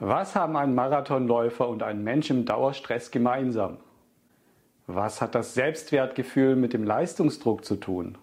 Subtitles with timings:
[0.00, 3.78] Was haben ein Marathonläufer und ein Mensch im Dauerstress gemeinsam?
[4.86, 8.18] Was hat das Selbstwertgefühl mit dem Leistungsdruck zu tun?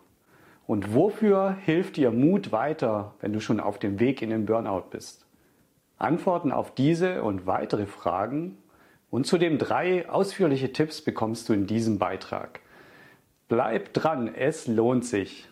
[0.67, 4.85] Und wofür hilft dir Mut weiter, wenn du schon auf dem Weg in den Burnout
[4.91, 5.25] bist?
[5.97, 8.57] Antworten auf diese und weitere Fragen
[9.09, 12.59] und zudem drei ausführliche Tipps bekommst du in diesem Beitrag.
[13.47, 15.47] Bleib dran, es lohnt sich.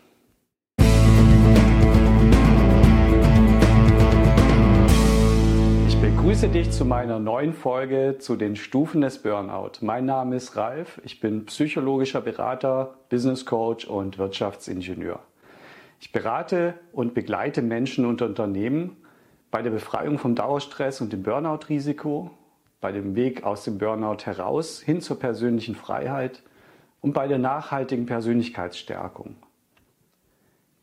[6.29, 9.81] Begrüße dich zu meiner neuen Folge zu den Stufen des Burnout.
[9.81, 15.21] Mein Name ist Ralf, ich bin psychologischer Berater, Business Coach und Wirtschaftsingenieur.
[15.99, 18.97] Ich berate und begleite Menschen und Unternehmen
[19.49, 22.29] bei der Befreiung vom Dauerstress und dem Burnout-Risiko,
[22.79, 26.43] bei dem Weg aus dem Burnout heraus hin zur persönlichen Freiheit
[27.01, 29.35] und bei der nachhaltigen Persönlichkeitsstärkung.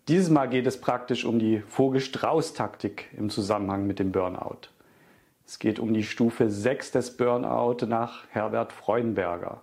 [0.09, 4.71] Dieses Mal geht es praktisch um die Vogel-Strauß-Taktik im Zusammenhang mit dem Burnout.
[5.47, 9.63] Es geht um die Stufe 6 des Burnout nach Herbert Freudenberger.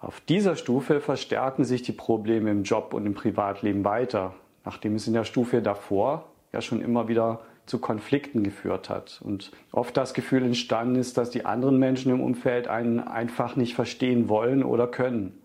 [0.00, 4.34] Auf dieser Stufe verstärken sich die Probleme im Job und im Privatleben weiter,
[4.64, 9.52] nachdem es in der Stufe davor ja schon immer wieder zu Konflikten geführt hat und
[9.72, 14.28] oft das Gefühl entstanden ist, dass die anderen Menschen im Umfeld einen einfach nicht verstehen
[14.30, 15.38] wollen oder können.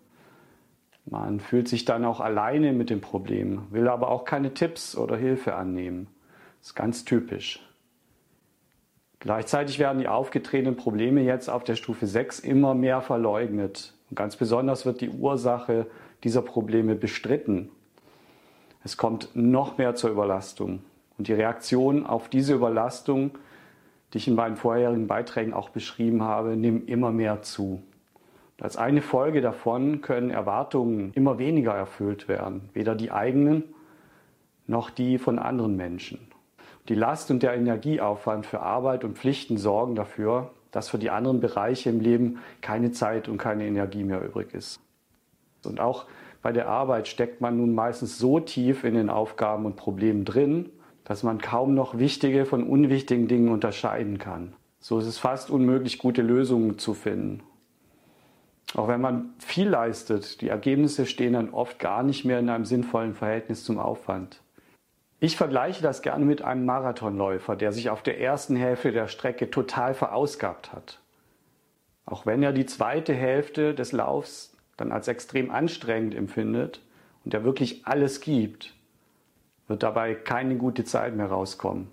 [1.05, 5.17] Man fühlt sich dann auch alleine mit dem Problem, will aber auch keine Tipps oder
[5.17, 6.07] Hilfe annehmen.
[6.59, 7.61] Das ist ganz typisch.
[9.27, 13.93] Gleichzeitig werden die aufgetretenen Probleme jetzt auf der Stufe 6 immer mehr verleugnet.
[14.09, 15.85] Und ganz besonders wird die Ursache
[16.23, 17.67] dieser Probleme bestritten.
[18.85, 20.79] Es kommt noch mehr zur Überlastung.
[21.17, 23.31] Und die Reaktionen auf diese Überlastung,
[24.13, 27.83] die ich in meinen vorherigen Beiträgen auch beschrieben habe, nehmen immer mehr zu.
[28.57, 33.65] Und als eine Folge davon können Erwartungen immer weniger erfüllt werden, weder die eigenen
[34.67, 36.29] noch die von anderen Menschen.
[36.89, 41.39] Die Last und der Energieaufwand für Arbeit und Pflichten sorgen dafür, dass für die anderen
[41.39, 44.79] Bereiche im Leben keine Zeit und keine Energie mehr übrig ist.
[45.65, 46.05] Und auch
[46.41, 50.69] bei der Arbeit steckt man nun meistens so tief in den Aufgaben und Problemen drin,
[51.03, 54.53] dass man kaum noch wichtige von unwichtigen Dingen unterscheiden kann.
[54.79, 57.43] So ist es fast unmöglich, gute Lösungen zu finden.
[58.75, 62.65] Auch wenn man viel leistet, die Ergebnisse stehen dann oft gar nicht mehr in einem
[62.65, 64.41] sinnvollen Verhältnis zum Aufwand.
[65.19, 69.49] Ich vergleiche das gerne mit einem Marathonläufer, der sich auf der ersten Hälfte der Strecke
[69.49, 70.99] total verausgabt hat.
[72.05, 76.81] Auch wenn er die zweite Hälfte des Laufs dann als extrem anstrengend empfindet
[77.25, 78.75] und er wirklich alles gibt,
[79.67, 81.89] wird dabei keine gute Zeit mehr rauskommen.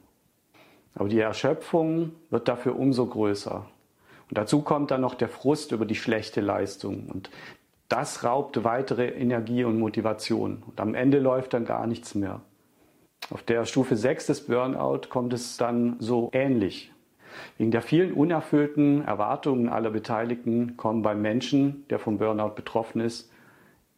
[0.94, 3.66] Aber die Erschöpfung wird dafür umso größer.
[4.28, 7.08] Und dazu kommt dann noch der Frust über die schlechte Leistung.
[7.08, 7.30] Und
[7.88, 10.62] das raubt weitere Energie und Motivation.
[10.66, 12.42] Und am Ende läuft dann gar nichts mehr.
[13.30, 16.92] Auf der Stufe 6 des Burnout kommt es dann so ähnlich.
[17.56, 23.32] Wegen der vielen unerfüllten Erwartungen aller Beteiligten kommen beim Menschen, der vom Burnout betroffen ist,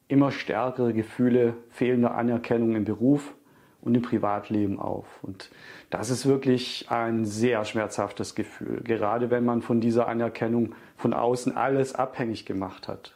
[0.09, 3.35] immer stärkere Gefühle fehlender Anerkennung im Beruf
[3.81, 5.07] und im Privatleben auf.
[5.23, 5.51] Und
[5.91, 11.57] das ist wirklich ein sehr schmerzhaftes Gefühl, gerade wenn man von dieser Anerkennung von außen
[11.57, 13.16] alles abhängig gemacht hat.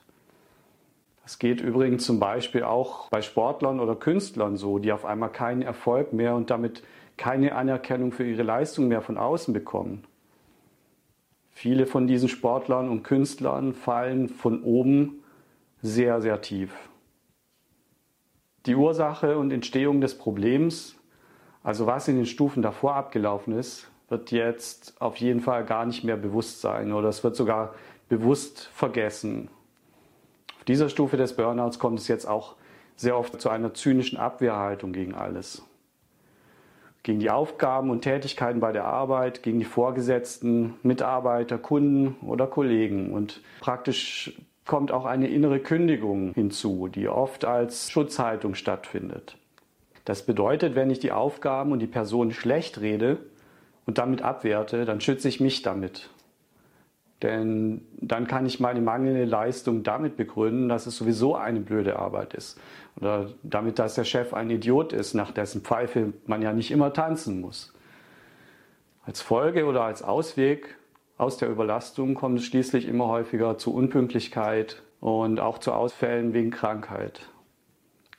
[1.30, 5.62] Es geht übrigens zum Beispiel auch bei Sportlern oder Künstlern so, die auf einmal keinen
[5.62, 6.82] Erfolg mehr und damit
[7.16, 10.02] keine Anerkennung für ihre Leistung mehr von außen bekommen.
[11.52, 15.22] Viele von diesen Sportlern und Künstlern fallen von oben
[15.80, 16.74] sehr, sehr tief.
[18.66, 20.96] Die Ursache und Entstehung des Problems,
[21.62, 26.02] also was in den Stufen davor abgelaufen ist, wird jetzt auf jeden Fall gar nicht
[26.02, 27.76] mehr bewusst sein oder es wird sogar
[28.08, 29.48] bewusst vergessen
[30.60, 32.54] auf dieser Stufe des Burnouts kommt es jetzt auch
[32.94, 35.62] sehr oft zu einer zynischen Abwehrhaltung gegen alles.
[37.03, 43.15] Gegen die Aufgaben und Tätigkeiten bei der Arbeit, gegen die Vorgesetzten, Mitarbeiter, Kunden oder Kollegen.
[43.15, 49.38] Und praktisch kommt auch eine innere Kündigung hinzu, die oft als Schutzhaltung stattfindet.
[50.04, 53.16] Das bedeutet, wenn ich die Aufgaben und die Personen schlecht rede
[53.87, 56.11] und damit abwerte, dann schütze ich mich damit.
[57.22, 62.32] Denn dann kann ich meine mangelnde Leistung damit begründen, dass es sowieso eine blöde Arbeit
[62.32, 62.58] ist.
[62.99, 66.93] Oder damit, dass der Chef ein Idiot ist, nach dessen Pfeife man ja nicht immer
[66.93, 67.75] tanzen muss.
[69.05, 70.76] Als Folge oder als Ausweg
[71.19, 76.50] aus der Überlastung kommt es schließlich immer häufiger zu Unpünktlichkeit und auch zu Ausfällen wegen
[76.50, 77.28] Krankheit.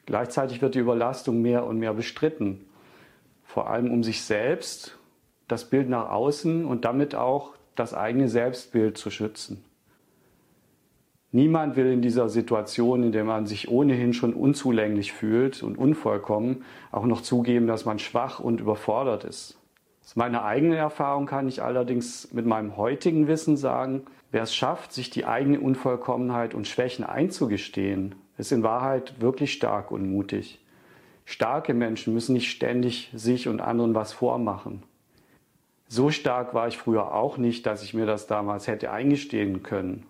[0.06, 2.66] Gleichzeitig wird die Überlastung mehr und mehr bestritten,
[3.44, 4.98] vor allem um sich selbst,
[5.48, 9.64] das Bild nach außen und damit auch das eigene Selbstbild zu schützen.
[11.34, 16.66] Niemand will in dieser Situation, in der man sich ohnehin schon unzulänglich fühlt und unvollkommen,
[16.92, 19.58] auch noch zugeben, dass man schwach und überfordert ist.
[20.04, 24.92] Aus meiner eigenen Erfahrung kann ich allerdings mit meinem heutigen Wissen sagen, wer es schafft,
[24.92, 30.60] sich die eigene Unvollkommenheit und Schwächen einzugestehen, ist in Wahrheit wirklich stark und mutig.
[31.24, 34.84] Starke Menschen müssen nicht ständig sich und anderen was vormachen.
[35.92, 40.06] So stark war ich früher auch nicht, dass ich mir das damals hätte eingestehen können.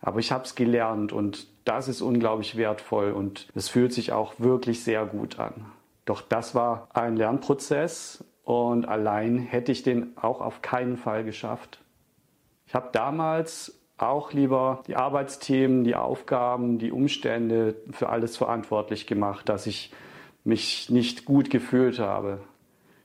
[0.00, 4.34] Aber ich habe es gelernt und das ist unglaublich wertvoll und es fühlt sich auch
[4.38, 5.72] wirklich sehr gut an.
[6.04, 11.80] Doch das war ein Lernprozess und allein hätte ich den auch auf keinen Fall geschafft.
[12.68, 19.48] Ich habe damals auch lieber die Arbeitsthemen, die Aufgaben, die Umstände für alles verantwortlich gemacht,
[19.48, 19.92] dass ich
[20.44, 22.38] mich nicht gut gefühlt habe.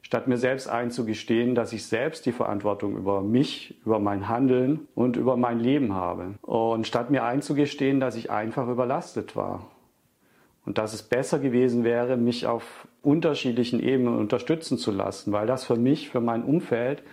[0.08, 5.18] Statt mir selbst einzugestehen, dass ich selbst die Verantwortung über mich, über mein Handeln und
[5.18, 6.36] über mein Leben habe.
[6.44, 9.70] Und statt mir einzugestehen, dass ich einfach überlastet war.
[10.66, 15.66] Und dass es besser gewesen wäre, mich auf unterschiedlichen Ebenen unterstützen zu lassen, weil das
[15.66, 17.04] für mich, für mein Umfeld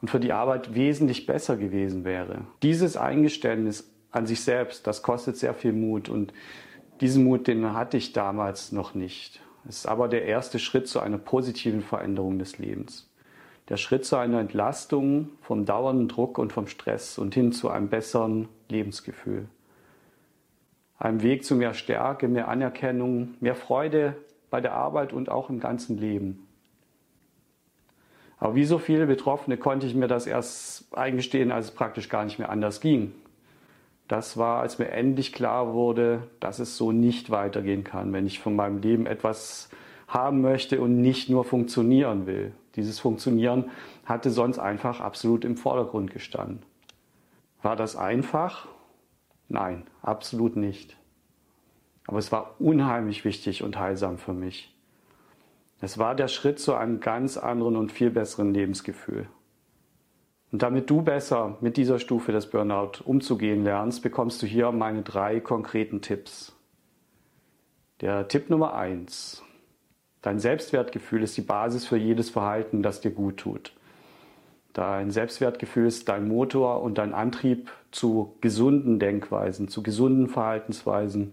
[0.00, 2.42] und für die Arbeit wesentlich besser gewesen wäre.
[2.62, 6.32] Dieses Eingeständnis an sich selbst, das kostet sehr viel Mut und
[7.00, 9.40] diesen Mut, den hatte ich damals noch nicht.
[9.68, 13.06] Es ist aber der erste Schritt zu einer positiven Veränderung des Lebens.
[13.68, 17.88] Der Schritt zu einer Entlastung vom dauernden Druck und vom Stress und hin zu einem
[17.88, 19.46] besseren Lebensgefühl.
[20.98, 24.16] Einem Weg zu mehr Stärke, mehr Anerkennung, mehr Freude
[24.48, 26.48] bei der Arbeit und auch im ganzen Leben.
[28.38, 32.24] Aber wie so viele Betroffene konnte ich mir das erst eingestehen, als es praktisch gar
[32.24, 33.12] nicht mehr anders ging.
[34.08, 38.40] Das war, als mir endlich klar wurde, dass es so nicht weitergehen kann, wenn ich
[38.40, 39.68] von meinem Leben etwas
[40.08, 42.52] haben möchte und nicht nur funktionieren will.
[42.74, 43.70] Dieses Funktionieren
[44.06, 46.62] hatte sonst einfach absolut im Vordergrund gestanden.
[47.60, 48.66] War das einfach?
[49.48, 50.96] Nein, absolut nicht.
[52.06, 54.74] Aber es war unheimlich wichtig und heilsam für mich.
[55.80, 59.28] Es war der Schritt zu einem ganz anderen und viel besseren Lebensgefühl.
[60.50, 65.02] Und damit du besser mit dieser Stufe des Burnout umzugehen lernst, bekommst du hier meine
[65.02, 66.56] drei konkreten Tipps.
[68.00, 69.42] Der Tipp Nummer eins:
[70.22, 73.72] Dein Selbstwertgefühl ist die Basis für jedes Verhalten, das dir gut tut.
[74.72, 81.32] Dein Selbstwertgefühl ist dein Motor und dein Antrieb zu gesunden Denkweisen, zu gesunden Verhaltensweisen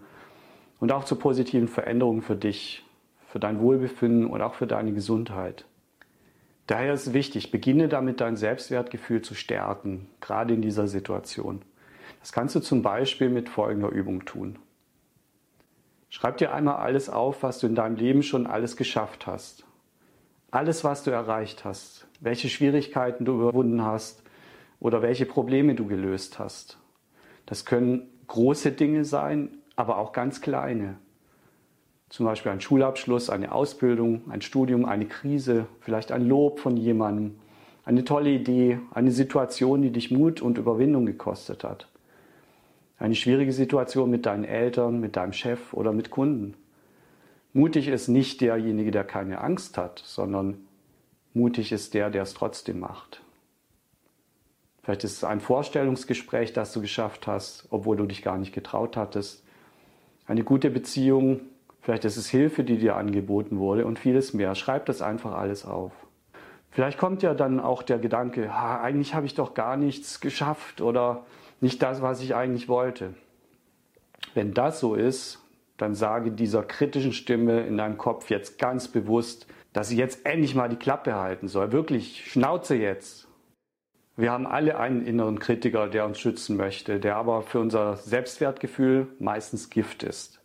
[0.80, 2.84] und auch zu positiven Veränderungen für dich
[3.28, 5.66] für dein Wohlbefinden und auch für deine Gesundheit.
[6.68, 11.62] Daher ist es wichtig, beginne damit dein Selbstwertgefühl zu stärken, gerade in dieser Situation.
[12.22, 14.58] Das kannst du zum Beispiel mit folgender Übung tun.
[16.10, 19.66] Schreib dir einmal alles auf, was du in deinem Leben schon alles geschafft hast.
[20.50, 24.24] Alles, was du erreicht hast, welche Schwierigkeiten du überwunden hast
[24.80, 26.80] oder welche Probleme du gelöst hast.
[27.46, 30.98] Das können große Dinge sein, aber auch ganz kleine.
[32.16, 37.36] Zum Beispiel ein Schulabschluss, eine Ausbildung, ein Studium, eine Krise, vielleicht ein Lob von jemandem,
[37.84, 41.90] eine tolle Idee, eine Situation, die dich Mut und Überwindung gekostet hat.
[42.98, 46.54] Eine schwierige Situation mit deinen Eltern, mit deinem Chef oder mit Kunden.
[47.52, 50.60] Mutig ist nicht derjenige, der keine Angst hat, sondern
[51.34, 53.24] mutig ist der, der es trotzdem macht.
[54.84, 58.96] Vielleicht ist es ein Vorstellungsgespräch, das du geschafft hast, obwohl du dich gar nicht getraut
[58.96, 59.44] hattest.
[60.28, 61.42] Eine gute Beziehung,
[61.86, 64.56] Vielleicht ist es Hilfe, die dir angeboten wurde und vieles mehr.
[64.56, 65.92] Schreib das einfach alles auf.
[66.72, 70.82] Vielleicht kommt ja dann auch der Gedanke, ha, eigentlich habe ich doch gar nichts geschafft
[70.82, 71.28] oder
[71.62, 73.14] nicht das, was ich eigentlich wollte.
[74.34, 75.44] Wenn das so ist,
[75.78, 80.56] dann sage dieser kritischen Stimme in deinem Kopf jetzt ganz bewusst, dass sie jetzt endlich
[80.56, 81.72] mal die Klappe halten soll.
[81.72, 83.28] Wirklich, Schnauze jetzt.
[84.18, 89.06] Wir haben alle einen inneren Kritiker, der uns schützen möchte, der aber für unser Selbstwertgefühl
[89.20, 90.42] meistens Gift ist.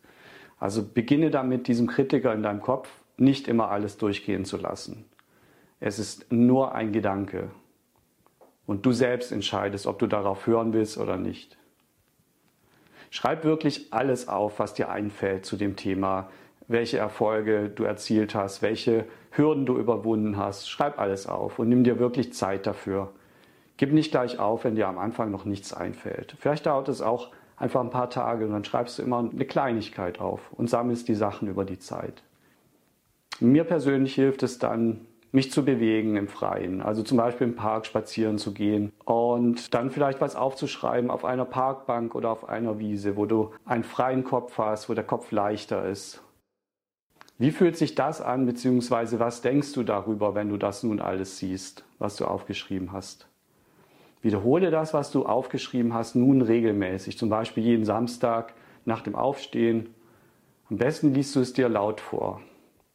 [0.61, 2.87] Also beginne damit, diesem Kritiker in deinem Kopf
[3.17, 5.05] nicht immer alles durchgehen zu lassen.
[5.79, 7.49] Es ist nur ein Gedanke.
[8.67, 11.57] Und du selbst entscheidest, ob du darauf hören willst oder nicht.
[13.09, 16.29] Schreib wirklich alles auf, was dir einfällt zu dem Thema,
[16.67, 20.69] welche Erfolge du erzielt hast, welche Hürden du überwunden hast.
[20.69, 23.11] Schreib alles auf und nimm dir wirklich Zeit dafür.
[23.77, 26.35] Gib nicht gleich auf, wenn dir am Anfang noch nichts einfällt.
[26.39, 30.19] Vielleicht dauert es auch einfach ein paar Tage und dann schreibst du immer eine Kleinigkeit
[30.19, 32.23] auf und sammelst die Sachen über die Zeit.
[33.39, 35.01] Mir persönlich hilft es dann,
[35.31, 39.89] mich zu bewegen im Freien, also zum Beispiel im Park spazieren zu gehen und dann
[39.89, 44.57] vielleicht was aufzuschreiben auf einer Parkbank oder auf einer Wiese, wo du einen freien Kopf
[44.57, 46.21] hast, wo der Kopf leichter ist.
[47.37, 51.37] Wie fühlt sich das an, beziehungsweise was denkst du darüber, wenn du das nun alles
[51.37, 53.30] siehst, was du aufgeschrieben hast?
[54.21, 58.53] Wiederhole das, was du aufgeschrieben hast, nun regelmäßig, zum Beispiel jeden Samstag
[58.85, 59.89] nach dem Aufstehen.
[60.69, 62.41] Am besten liest du es dir laut vor.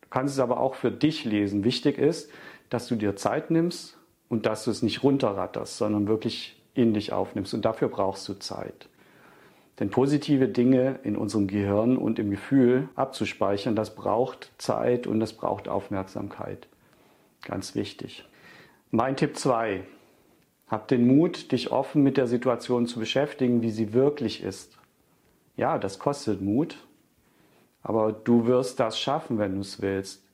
[0.02, 1.64] Du kannst es aber auch für dich lesen.
[1.64, 2.30] Wichtig ist,
[2.70, 7.12] dass du dir Zeit nimmst und dass du es nicht runterratterst, sondern wirklich in dich
[7.12, 7.54] aufnimmst.
[7.54, 8.88] Und dafür brauchst du Zeit.
[9.78, 15.34] Denn positive Dinge in unserem Gehirn und im Gefühl abzuspeichern, das braucht Zeit und das
[15.34, 16.66] braucht Aufmerksamkeit.
[17.42, 18.24] Ganz wichtig.
[18.90, 19.84] Mein Tipp 2.
[20.66, 24.76] Hab den Mut, dich offen mit der Situation zu beschäftigen, wie sie wirklich ist.
[25.56, 26.76] Ja, das kostet Mut,
[27.82, 30.24] aber du wirst das schaffen, wenn du es willst.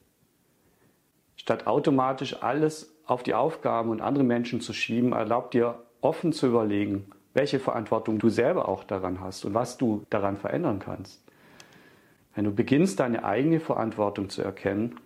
[1.37, 6.47] Statt automatisch alles auf die Aufgaben und andere Menschen zu schieben, erlaub dir offen zu
[6.47, 11.23] überlegen, welche Verantwortung du selber auch daran hast und was du daran verändern kannst.
[12.35, 14.97] Wenn du beginnst, deine eigene Verantwortung zu erkennen,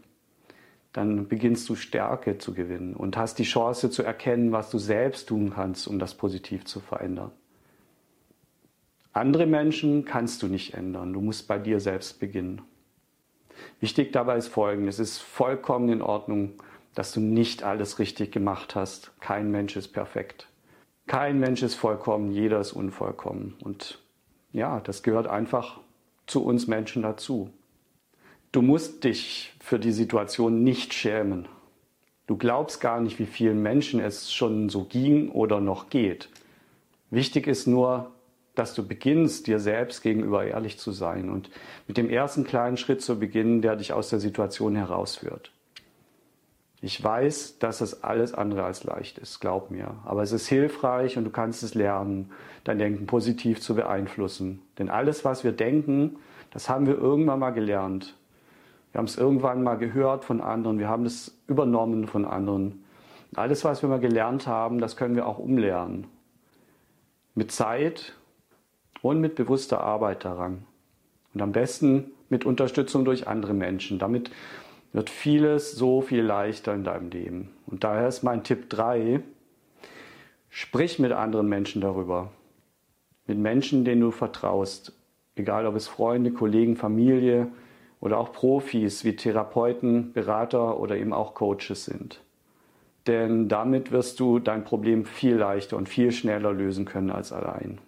[0.96, 5.28] dann beginnst du Stärke zu gewinnen und hast die Chance zu erkennen, was du selbst
[5.28, 7.32] tun kannst, um das positiv zu verändern.
[9.12, 12.62] Andere Menschen kannst du nicht ändern, du musst bei dir selbst beginnen.
[13.80, 16.54] Wichtig dabei ist Folgendes, es ist vollkommen in Ordnung,
[16.94, 19.12] dass du nicht alles richtig gemacht hast.
[19.20, 20.48] Kein Mensch ist perfekt.
[21.06, 23.54] Kein Mensch ist vollkommen, jeder ist unvollkommen.
[23.62, 24.00] Und
[24.52, 25.78] ja, das gehört einfach
[26.26, 27.50] zu uns Menschen dazu.
[28.56, 31.46] Du musst dich für die Situation nicht schämen.
[32.26, 36.30] Du glaubst gar nicht, wie vielen Menschen es schon so ging oder noch geht.
[37.10, 38.12] Wichtig ist nur,
[38.54, 41.50] dass du beginnst, dir selbst gegenüber ehrlich zu sein und
[41.86, 45.52] mit dem ersten kleinen Schritt zu beginnen, der dich aus der Situation herausführt.
[46.80, 49.96] Ich weiß, dass es alles andere als leicht ist, glaub mir.
[50.06, 52.32] Aber es ist hilfreich und du kannst es lernen,
[52.64, 54.62] dein Denken positiv zu beeinflussen.
[54.78, 56.16] Denn alles, was wir denken,
[56.52, 58.16] das haben wir irgendwann mal gelernt.
[58.96, 62.82] Wir haben es irgendwann mal gehört von anderen, wir haben es übernommen von anderen.
[63.34, 66.06] Alles, was wir mal gelernt haben, das können wir auch umlernen.
[67.34, 68.14] Mit Zeit
[69.02, 70.64] und mit bewusster Arbeit daran.
[71.34, 73.98] Und am besten mit Unterstützung durch andere Menschen.
[73.98, 74.30] Damit
[74.94, 77.50] wird vieles so viel leichter in deinem Leben.
[77.66, 79.20] Und daher ist mein Tipp 3,
[80.48, 82.30] sprich mit anderen Menschen darüber.
[83.26, 84.94] Mit Menschen, denen du vertraust.
[85.34, 87.48] Egal ob es Freunde, Kollegen, Familie
[88.00, 92.20] oder auch Profis wie Therapeuten, Berater oder eben auch Coaches sind.
[93.06, 97.78] Denn damit wirst du dein Problem viel leichter und viel schneller lösen können als allein.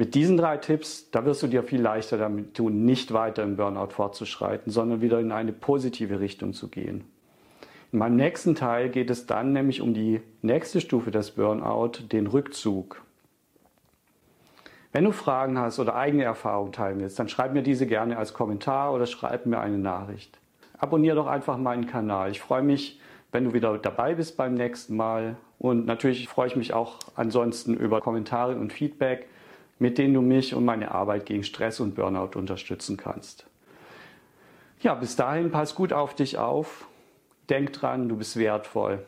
[0.00, 3.56] Mit diesen drei Tipps, da wirst du dir viel leichter damit tun, nicht weiter im
[3.56, 7.04] Burnout fortzuschreiten, sondern wieder in eine positive Richtung zu gehen.
[7.92, 12.28] In meinem nächsten Teil geht es dann nämlich um die nächste Stufe des Burnout, den
[12.28, 13.02] Rückzug.
[14.92, 18.34] Wenn du Fragen hast oder eigene Erfahrungen teilen willst, dann schreib mir diese gerne als
[18.34, 20.38] Kommentar oder schreib mir eine Nachricht.
[20.78, 22.30] Abonnier doch einfach meinen Kanal.
[22.30, 25.36] Ich freue mich, wenn du wieder dabei bist beim nächsten Mal.
[25.58, 29.28] Und natürlich freue ich mich auch ansonsten über Kommentare und Feedback
[29.80, 33.46] mit denen du mich und meine Arbeit gegen Stress und Burnout unterstützen kannst.
[34.80, 36.86] Ja, bis dahin pass gut auf dich auf.
[37.48, 39.04] Denk dran, du bist wertvoll.